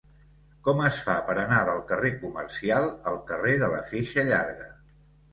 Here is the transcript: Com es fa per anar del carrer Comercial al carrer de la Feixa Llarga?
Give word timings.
Com 0.67 0.79
es 0.85 1.01
fa 1.09 1.17
per 1.25 1.33
anar 1.41 1.59
del 1.67 1.81
carrer 1.91 2.09
Comercial 2.23 2.87
al 3.11 3.19
carrer 3.27 3.53
de 3.65 3.69
la 3.75 3.83
Feixa 3.91 4.25
Llarga? 4.31 4.67